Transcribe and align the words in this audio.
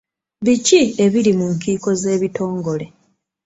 Biki 0.45 0.81
ebiri 1.05 1.31
mu 1.39 1.47
nkiiko 1.55 1.89
z'ebitongole? 2.01 2.85